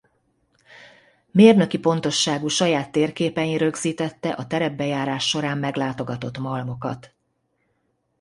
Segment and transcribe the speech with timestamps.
[1.31, 7.15] Mérnöki pontosságú saját térképein rögzítette a terepbejárás során meglátogatott malmokat.